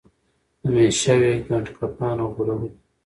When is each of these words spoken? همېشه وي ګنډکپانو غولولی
همېشه 0.63 1.13
وي 1.19 1.33
ګنډکپانو 1.47 2.25
غولولی 2.33 2.69